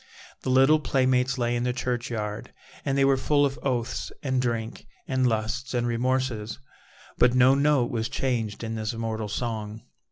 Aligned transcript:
The 0.41 0.49
little 0.49 0.79
playmates 0.79 1.37
lay 1.37 1.55
in 1.55 1.61
the 1.63 1.73
churchyard, 1.73 2.51
and 2.83 2.97
they 2.97 3.05
were 3.05 3.17
full 3.17 3.45
of 3.45 3.59
oaths 3.61 4.11
and 4.23 4.41
drink 4.41 4.87
and 5.07 5.27
lusts 5.27 5.75
and 5.75 5.85
remorses, 5.85 6.57
but 7.19 7.35
no 7.35 7.53
note 7.53 7.91
was 7.91 8.09
changed 8.09 8.63
in 8.63 8.73
this 8.73 8.93
immortal 8.93 9.29
song. 9.29 9.83